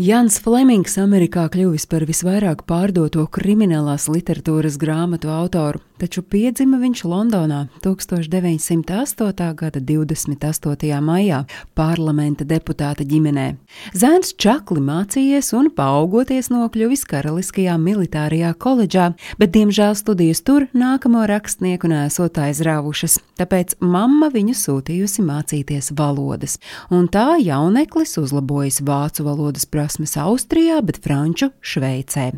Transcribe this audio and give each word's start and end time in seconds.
Jans 0.00 0.38
Flemings 0.40 0.94
Amerikā 0.96 1.42
kļuvis 1.52 1.84
par 1.90 2.06
visvairāk 2.08 2.62
pārdoto 2.64 3.26
kriminālās 3.36 4.06
literatūras 4.08 4.78
grāmatu 4.80 5.28
autoru, 5.28 5.82
taču 6.00 6.22
piedzima 6.22 6.78
viņš 6.80 7.02
Londonā 7.04 7.60
1908. 7.84 9.54
gada 9.54 9.80
28. 9.80 11.00
maijā 11.04 11.42
parlamenta 11.76 12.46
deputāta 12.48 13.04
ģimenē. 13.04 13.46
Zēns 13.92 14.32
čakli 14.40 14.80
mācījies 14.84 15.52
un 15.58 15.70
paaugoties 15.76 16.50
nokļuvis 16.52 17.04
Karaliskajā 17.10 17.76
militārajā 17.80 18.52
koledžā, 18.60 19.10
bet 19.40 19.52
diemžēl 19.56 19.96
studijas 19.98 20.42
tur 20.46 20.68
nākamo 20.72 21.26
rakstnieku 21.28 21.90
nesot 21.90 22.40
aizrāvušas, 22.40 23.18
tāpēc 23.40 23.76
mamma 23.80 24.30
viņu 24.32 24.56
sūtījusi 24.56 25.24
mācīties 25.26 25.92
valodas, 25.98 26.58
un 26.90 27.08
tā 27.12 27.36
jauneklis 27.42 28.16
uzlabojis 28.20 28.80
vācu 28.86 29.26
valodas 29.28 29.68
prasmes 29.68 30.16
Austrijā, 30.20 30.80
bet 30.84 31.02
franču 31.04 31.50
Šveicē. 31.60 32.30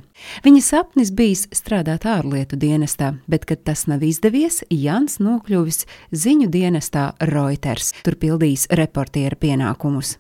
Viņa 0.44 0.62
sapnis 0.62 1.10
bijis 1.14 1.46
strādāt 1.54 2.06
ārlietu 2.08 2.56
dienestā, 2.58 3.12
bet, 3.30 3.46
kad 3.52 3.60
tas 3.68 3.84
nav 3.84 4.00
izdevies, 4.00 4.64
Jans 4.72 5.20
nokļuvis 5.20 5.84
ziņu 6.16 6.48
dienestā 6.48 7.12
Reuters, 7.28 7.92
tur 8.00 8.16
pildījis 8.16 8.72
reportiera 8.72 9.36
pienākumus. 9.36 10.16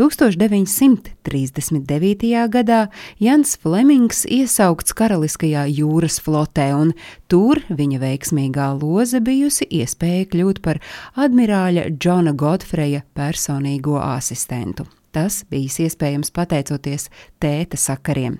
1939. 0.00 2.48
gadā 2.48 2.88
Jans 3.20 3.60
Flemings 3.60 4.24
iesaukts 4.24 4.96
Karaliskajā 4.96 5.68
jūras 5.68 6.16
flotē, 6.24 6.72
un 6.72 6.96
tur 7.28 7.60
viņa 7.68 8.00
veiksmīgā 8.00 8.80
loze 8.80 9.20
bijusi 9.20 9.68
iespēja 9.82 10.24
kļūt 10.32 10.64
par 10.64 10.80
admirāļa 11.20 11.92
Džona 11.92 12.32
Godfreja 12.32 13.04
personīgo 13.12 14.00
asistentu. 14.00 14.88
Tas 15.10 15.40
bijis 15.50 15.80
iespējams 15.82 16.30
pateicoties 16.30 17.08
tēta 17.42 17.78
sakariem. 17.80 18.36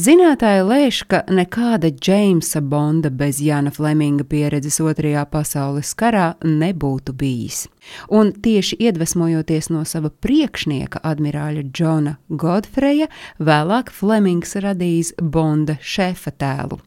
Zinātāji 0.00 0.64
lēš, 0.66 1.00
ka 1.06 1.20
nekāda 1.30 1.92
Džeimsa 1.94 2.58
Bonda 2.60 3.10
bez 3.14 3.38
Jana 3.44 3.70
Fleminga 3.70 4.26
pieredzes 4.26 4.80
Otrajā 4.82 5.22
pasaules 5.30 5.92
karā 5.98 6.32
nebūtu 6.42 7.14
bijis. 7.14 7.66
Un 8.10 8.32
tieši 8.42 8.80
iedvesmojoties 8.88 9.70
no 9.70 9.84
sava 9.86 10.10
priekšnieka, 10.10 11.04
admirāļa 11.06 11.64
Džona 11.70 12.16
Godfreja, 12.28 13.06
vēlāk 13.38 13.92
Flemings 13.94 14.58
radījis 14.58 15.14
Bonda 15.22 15.78
šefa 15.80 16.34
tēlu. 16.34 16.80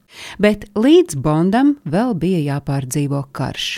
Bet 0.44 0.68
līdz 0.76 1.16
Bondam 1.24 1.78
vēl 1.88 2.18
bija 2.20 2.44
jāpārdzīvo 2.52 3.24
karš. 3.32 3.78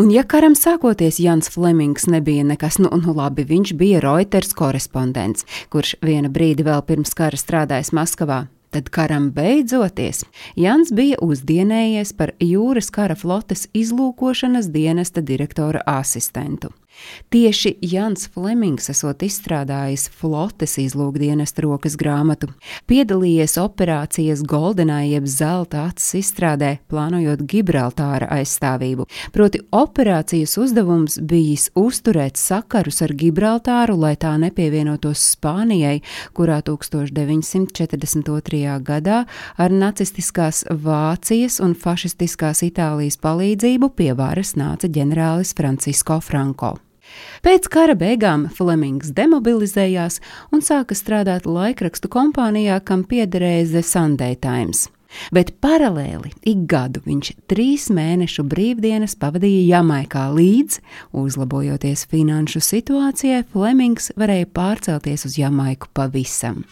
Un, 0.00 0.08
ja 0.08 0.22
karam 0.24 0.54
sākoties, 0.56 1.18
Jans 1.20 1.50
Flemings 1.52 2.06
nebija 2.08 2.40
nekas, 2.48 2.78
nu, 2.80 2.88
nu 3.02 3.12
labi, 3.12 3.44
viņš 3.44 3.74
bija 3.76 3.98
Reuters 4.00 4.54
korespondents, 4.56 5.44
kurš 5.68 5.98
vienu 6.00 6.30
brīdi 6.32 6.64
vēl 6.64 6.80
pirms 6.88 7.12
kara 7.18 7.36
strādājis 7.36 7.92
Maskavā. 7.92 8.38
Tad 8.72 8.88
karam 8.94 9.28
beidzoties, 9.36 10.22
Jans 10.56 10.94
bija 10.96 11.18
uzdienējies 11.20 12.14
par 12.16 12.32
jūras 12.40 12.88
kara 12.94 13.18
flotes 13.18 13.66
izlūkošanas 13.76 14.70
dienesta 14.72 15.20
direktora 15.20 15.84
asistentu. 15.84 16.72
Tieši 17.30 17.76
Jans 17.82 18.26
Flemings 18.34 18.90
esot 18.90 19.22
izstrādājis 19.22 20.08
flotes 20.10 20.74
izlūkdienas 20.82 21.54
rokas 21.62 21.94
grāmatu, 22.00 22.48
piedalījies 22.90 23.54
operācijas 23.62 24.42
Goldenai 24.42 25.12
jeb 25.12 25.28
zelta 25.30 25.84
acis 25.90 26.14
izstrādē, 26.24 26.78
plānojot 26.90 27.44
Gibraltāra 27.50 28.26
aizstāvību. 28.40 29.06
Proti 29.34 29.58
operācijas 29.70 30.56
uzdevums 30.60 31.20
bijis 31.22 31.70
uzturēt 31.78 32.36
sakarus 32.40 33.02
ar 33.06 33.14
Gibraltāru, 33.14 33.94
lai 34.00 34.16
tā 34.20 34.34
nepievienotos 34.42 35.22
Spānijai, 35.36 36.00
kurā 36.34 36.60
1942. 36.66 38.78
gadā 38.82 39.24
ar 39.56 39.70
nacistiskās 39.70 40.64
Vācijas 40.70 41.60
un 41.62 41.74
fašistiskās 41.78 42.62
Itālijas 42.66 43.16
palīdzību 43.22 43.94
pie 43.94 44.12
varas 44.18 44.56
nāca 44.58 44.90
ģenerālis 44.90 45.54
Francisko 45.54 46.20
Franko. 46.24 46.80
Pēc 47.44 47.68
kara 47.72 47.96
beigām 47.98 48.48
Flemings 48.52 49.14
demobilizējās 49.16 50.20
un 50.52 50.64
sāka 50.64 50.96
strādāt 50.98 51.48
laikrakstu 51.48 52.10
kompānijā, 52.12 52.80
kam 52.84 53.04
piederēja 53.08 53.68
The 53.72 53.84
Sunday 53.86 54.36
Times. 54.36 54.88
Bet 55.34 55.56
paralēli 55.62 56.30
ik 56.46 56.64
gadu 56.70 57.02
viņš 57.06 57.32
trīs 57.50 57.88
mēnešu 57.94 58.44
brīvdienas 58.50 59.16
pavadīja 59.18 59.78
Jamaikā 59.78 60.28
līdz, 60.36 60.78
uzlabojoties 61.18 62.06
finanšu 62.10 62.62
situācijai, 62.62 63.44
Flemings 63.50 64.12
varēja 64.20 64.50
pārcelties 64.54 65.26
uz 65.26 65.38
Jamaiku 65.40 65.90
pavisam. 65.96 66.62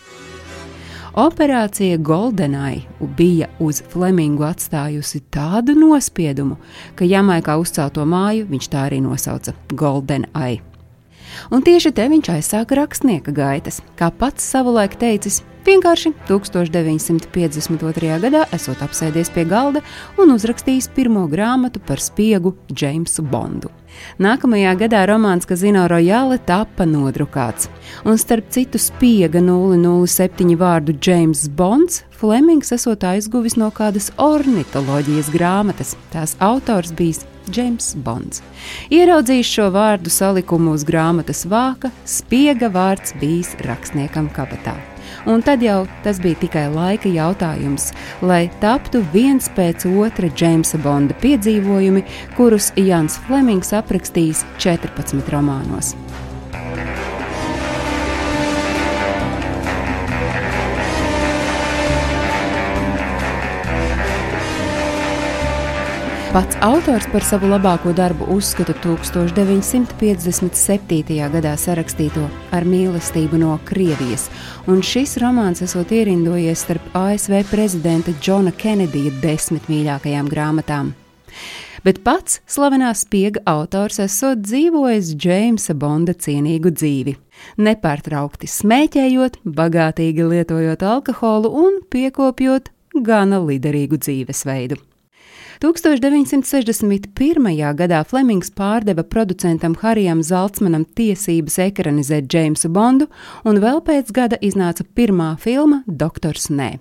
Operācija 1.19 1.97
Goldenai 1.97 2.83
bija 3.01 3.49
uz 3.59 3.81
Flemingu 3.91 4.45
atstājusi 4.47 5.19
tādu 5.35 5.75
nospiedumu, 5.75 6.61
ka 6.95 7.09
Jamaikā 7.11 7.57
uzcelto 7.59 8.05
māju 8.07 8.47
viņš 8.47 8.69
tā 8.71 8.85
arī 8.87 9.01
nosauca 9.03 9.57
Goldenai. 9.75 10.61
Un 11.51 11.63
tieši 11.67 11.93
te 11.97 12.09
viņš 12.09 12.33
aizsāka 12.39 12.79
rakstnieka 12.79 13.35
gaitas, 13.35 13.83
kā 13.99 14.11
pats 14.15 14.45
savulaik 14.45 14.99
teicis, 15.01 15.43
Vienkārši 15.69 16.15
1952. 16.29 18.15
gadā 18.23 18.45
esot 18.57 18.81
apsēdies 18.81 19.29
pie 19.35 19.43
galda 19.45 19.83
un 20.17 20.31
uzrakstījis 20.33 20.87
pirmo 20.97 21.27
grāmatu 21.29 21.83
par 21.85 22.01
spiegu 22.01 22.55
Jamesu 22.73 23.21
Bondu. 23.27 23.69
Nākamajā 24.23 24.73
gadā 24.81 25.03
romāns 25.11 25.49
Kazino 25.49 25.83
Royale 25.91 26.39
tapa 26.49 26.87
nodrukāts, 26.89 27.69
un 28.09 28.17
starp 28.17 28.49
citu 28.55 28.81
spiega 28.81 29.43
007 29.45 30.57
vārdu 30.57 30.97
James 31.05 31.49
Bonds 31.53 32.05
Flemings 32.17 32.73
esot 32.73 33.05
aizguvis 33.05 33.59
no 33.61 33.69
kādas 33.75 34.09
ornitoloģijas 34.17 35.29
grāmatas. 35.35 35.97
Tās 36.15 36.33
autors 36.41 36.95
bijis 36.97 37.27
James 37.53 37.95
Bonds. 38.05 38.43
Ieraudzījis 38.95 39.55
šo 39.57 39.71
vārdu 39.75 40.13
salikumu 40.13 40.77
uz 40.77 40.87
grāmatas 40.89 41.47
vāka, 41.49 41.93
spiega 42.05 42.71
vārds 42.73 43.17
bijis 43.21 43.57
rakstniekam 43.67 44.31
kabatā 44.37 44.77
un 45.27 45.43
tad 45.43 45.63
jau 45.63 45.87
tas 46.05 46.21
bija 46.23 46.39
tikai 46.43 46.67
laika 46.73 47.11
jautājums, 47.13 47.91
lai 48.23 48.47
taptu 48.63 49.03
viens 49.13 49.51
pēc 49.57 49.87
otra 49.89 50.31
Džeimsa 50.31 50.81
Bonda 50.85 51.17
piedzīvojumi, 51.23 52.05
kurus 52.37 52.73
Jans 52.77 53.19
Flemings 53.27 53.75
aprakstījis 53.77 54.45
14 54.59 55.35
romānos. 55.35 55.95
Pats 66.29 66.59
autors 66.61 67.07
par 67.09 67.25
savu 67.25 67.49
labāko 67.49 67.95
darbu 67.97 68.27
uzskata 68.35 68.75
1957. 68.85 71.15
gadā 71.33 71.55
sarakstīto 71.57 72.21
ar 72.53 72.69
mīlestību 72.69 73.41
no 73.41 73.57
Krievijas, 73.65 74.29
un 74.69 74.85
šis 74.85 75.17
romāns 75.23 75.65
esot 75.65 75.89
ierindojies 75.97 76.61
starp 76.67 76.85
ASV 77.01 77.33
prezidenta 77.49 78.13
Džona 78.21 78.53
Kenedija 78.53 79.09
desmit 79.23 79.71
mīļākajām 79.73 80.29
grāmatām. 80.29 80.93
Bet 81.81 82.05
pats 82.05 82.45
slavenās 82.45 83.07
spiega 83.07 83.41
autors 83.49 83.97
esot 84.05 84.45
dzīvojis 84.45 85.17
Džeimsa 85.17 85.73
Bonda 85.81 86.13
cienīgu 86.13 86.69
dzīvi, 86.77 87.17
nepārtraukti 87.57 88.45
smēķējot, 88.53 89.41
bagātīgi 89.49 90.29
lietojot 90.35 90.85
alkoholu 90.93 91.49
un 91.65 91.81
piekopjot 91.89 92.69
gana 93.01 93.41
liderīgu 93.41 93.97
dzīvesveidu. 93.97 94.77
1961. 95.59 97.75
gadā 97.75 98.05
Flemings 98.07 98.53
pārdeva 98.55 99.03
producentam 99.03 99.73
Harijam 99.81 100.21
Zaltsmanam 100.23 100.85
tiesības 100.95 101.57
ekranizēt 101.65 102.29
Jamesu 102.31 102.71
Bondu, 102.71 103.09
un 103.43 103.59
vēl 103.59 103.83
pēc 103.83 104.13
gada 104.15 104.39
iznāca 104.39 104.87
pirmā 104.95 105.33
filma 105.43 105.81
Doktors 105.87 106.47
Nē. 106.55 106.77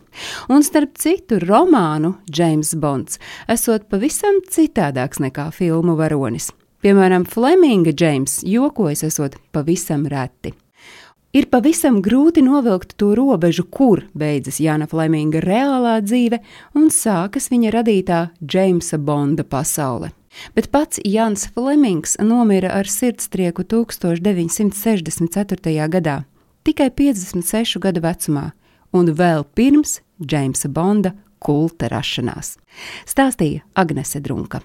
Un 0.54 0.62
starp 0.62 0.94
citu 1.02 1.42
romānu 1.42 2.14
James 2.30 2.76
Bonds 2.78 3.18
esot 3.50 3.90
pavisam 3.90 4.44
citādāks 4.46 5.24
nekā 5.26 5.50
filmu 5.58 5.98
varonis. 5.98 6.52
Piemēram, 6.86 7.26
Fleminga 7.26 7.98
Džeims 7.98 8.44
jokojas 8.46 9.02
esot 9.10 9.42
pavisam 9.52 10.06
reti. 10.06 10.54
Ir 11.36 11.50
pavisam 11.52 11.98
grūti 12.02 12.40
novilkt 12.40 12.94
to 12.96 13.12
robežu, 13.18 13.66
kur 13.68 14.06
beidzas 14.16 14.62
Jāna 14.64 14.88
Fleminga 14.88 15.42
reālā 15.44 16.00
dzīve 16.00 16.40
un 16.80 16.88
sākas 16.94 17.50
viņa 17.52 17.72
radītā 17.76 18.32
Džeimsa 18.40 18.98
Bonda 18.98 19.44
pasaule. 19.44 20.12
Bet 20.56 20.72
pats 20.72 21.00
Jans 21.04 21.48
Flemings 21.52 22.16
nomira 22.24 22.72
ar 22.80 22.88
sirdstrieku 22.88 23.68
1964. 23.68 25.88
gadā, 25.92 26.24
tikai 26.64 26.88
56 26.96 27.76
gadu 27.84 28.00
vecumā, 28.06 28.52
un 28.94 29.12
vēl 29.12 29.44
pirms 29.58 30.00
Džeimsa 30.24 30.70
Bonda 30.72 31.12
kulta 31.44 31.92
rašanās, 31.92 32.56
stāstīja 33.06 33.62
Agnese 33.76 34.20
Drunka. 34.24 34.62